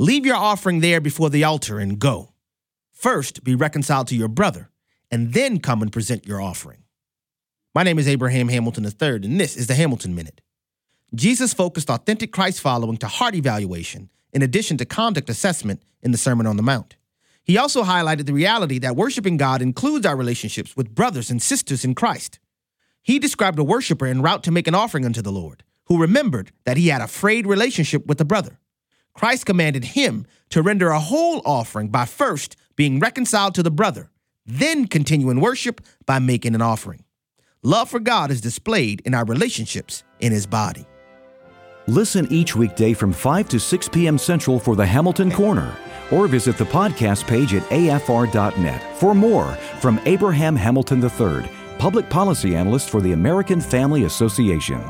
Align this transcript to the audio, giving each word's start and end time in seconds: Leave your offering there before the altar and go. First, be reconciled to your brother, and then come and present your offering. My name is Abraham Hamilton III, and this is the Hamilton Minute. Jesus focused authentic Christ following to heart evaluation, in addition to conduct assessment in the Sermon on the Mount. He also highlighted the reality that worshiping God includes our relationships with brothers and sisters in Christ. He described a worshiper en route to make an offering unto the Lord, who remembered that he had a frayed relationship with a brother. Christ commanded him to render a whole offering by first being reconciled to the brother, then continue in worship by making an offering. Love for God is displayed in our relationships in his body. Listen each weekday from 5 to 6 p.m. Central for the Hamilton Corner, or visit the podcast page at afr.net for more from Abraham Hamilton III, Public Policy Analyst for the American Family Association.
Leave 0.00 0.24
your 0.24 0.36
offering 0.36 0.80
there 0.80 0.98
before 0.98 1.28
the 1.28 1.44
altar 1.44 1.78
and 1.78 1.98
go. 1.98 2.32
First, 2.90 3.44
be 3.44 3.54
reconciled 3.54 4.08
to 4.08 4.16
your 4.16 4.28
brother, 4.28 4.70
and 5.10 5.34
then 5.34 5.60
come 5.60 5.82
and 5.82 5.92
present 5.92 6.26
your 6.26 6.40
offering. 6.40 6.84
My 7.74 7.82
name 7.82 7.98
is 7.98 8.08
Abraham 8.08 8.48
Hamilton 8.48 8.86
III, 8.86 9.16
and 9.16 9.38
this 9.38 9.58
is 9.58 9.66
the 9.66 9.74
Hamilton 9.74 10.14
Minute. 10.14 10.40
Jesus 11.14 11.52
focused 11.52 11.90
authentic 11.90 12.32
Christ 12.32 12.62
following 12.62 12.96
to 12.96 13.08
heart 13.08 13.34
evaluation, 13.34 14.08
in 14.32 14.40
addition 14.40 14.78
to 14.78 14.86
conduct 14.86 15.28
assessment 15.28 15.82
in 16.00 16.12
the 16.12 16.16
Sermon 16.16 16.46
on 16.46 16.56
the 16.56 16.62
Mount. 16.62 16.96
He 17.44 17.58
also 17.58 17.82
highlighted 17.82 18.24
the 18.24 18.32
reality 18.32 18.78
that 18.78 18.96
worshiping 18.96 19.36
God 19.36 19.60
includes 19.60 20.06
our 20.06 20.16
relationships 20.16 20.74
with 20.74 20.94
brothers 20.94 21.30
and 21.30 21.42
sisters 21.42 21.84
in 21.84 21.94
Christ. 21.94 22.38
He 23.02 23.18
described 23.18 23.58
a 23.58 23.64
worshiper 23.64 24.06
en 24.06 24.22
route 24.22 24.44
to 24.44 24.50
make 24.50 24.66
an 24.66 24.74
offering 24.74 25.04
unto 25.04 25.20
the 25.20 25.30
Lord, 25.30 25.62
who 25.88 26.00
remembered 26.00 26.52
that 26.64 26.78
he 26.78 26.88
had 26.88 27.02
a 27.02 27.06
frayed 27.06 27.46
relationship 27.46 28.06
with 28.06 28.18
a 28.18 28.24
brother. 28.24 28.59
Christ 29.14 29.46
commanded 29.46 29.84
him 29.84 30.26
to 30.50 30.62
render 30.62 30.90
a 30.90 31.00
whole 31.00 31.42
offering 31.44 31.88
by 31.88 32.04
first 32.04 32.56
being 32.76 32.98
reconciled 32.98 33.54
to 33.54 33.62
the 33.62 33.70
brother, 33.70 34.10
then 34.46 34.86
continue 34.86 35.30
in 35.30 35.40
worship 35.40 35.80
by 36.06 36.18
making 36.18 36.54
an 36.54 36.62
offering. 36.62 37.04
Love 37.62 37.90
for 37.90 38.00
God 38.00 38.30
is 38.30 38.40
displayed 38.40 39.02
in 39.04 39.14
our 39.14 39.24
relationships 39.24 40.02
in 40.20 40.32
his 40.32 40.46
body. 40.46 40.86
Listen 41.86 42.26
each 42.30 42.54
weekday 42.54 42.92
from 42.92 43.12
5 43.12 43.48
to 43.48 43.60
6 43.60 43.88
p.m. 43.88 44.16
Central 44.16 44.58
for 44.58 44.76
the 44.76 44.86
Hamilton 44.86 45.30
Corner, 45.30 45.76
or 46.10 46.26
visit 46.26 46.56
the 46.56 46.64
podcast 46.64 47.26
page 47.26 47.52
at 47.52 47.62
afr.net 47.64 48.96
for 48.96 49.14
more 49.14 49.52
from 49.80 50.00
Abraham 50.06 50.56
Hamilton 50.56 51.02
III, 51.02 51.50
Public 51.78 52.08
Policy 52.08 52.54
Analyst 52.54 52.90
for 52.90 53.00
the 53.00 53.12
American 53.12 53.60
Family 53.60 54.04
Association. 54.04 54.80